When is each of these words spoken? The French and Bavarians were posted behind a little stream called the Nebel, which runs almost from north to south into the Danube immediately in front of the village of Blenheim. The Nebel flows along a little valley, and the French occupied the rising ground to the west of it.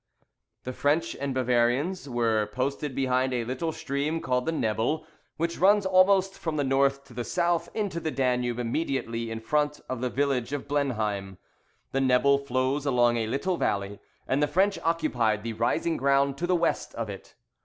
The 0.63 0.73
French 0.73 1.15
and 1.15 1.31
Bavarians 1.31 2.09
were 2.09 2.47
posted 2.51 2.95
behind 2.95 3.35
a 3.35 3.45
little 3.45 3.71
stream 3.71 4.19
called 4.19 4.47
the 4.47 4.51
Nebel, 4.51 5.05
which 5.37 5.59
runs 5.59 5.85
almost 5.85 6.39
from 6.39 6.55
north 6.55 7.03
to 7.03 7.23
south 7.23 7.69
into 7.75 7.99
the 7.99 8.09
Danube 8.09 8.57
immediately 8.57 9.29
in 9.29 9.39
front 9.39 9.79
of 9.87 10.01
the 10.01 10.09
village 10.09 10.53
of 10.53 10.67
Blenheim. 10.67 11.37
The 11.91 12.01
Nebel 12.01 12.39
flows 12.39 12.87
along 12.87 13.17
a 13.17 13.27
little 13.27 13.57
valley, 13.57 13.99
and 14.27 14.41
the 14.41 14.47
French 14.47 14.79
occupied 14.83 15.43
the 15.43 15.53
rising 15.53 15.97
ground 15.97 16.35
to 16.39 16.47
the 16.47 16.55
west 16.55 16.95
of 16.95 17.07
it. 17.07 17.35